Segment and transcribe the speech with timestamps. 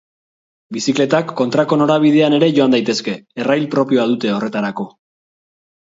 [0.77, 4.89] Bizikletak kontrako norabidean ere joan daitezke, errail propioa dute horretarako.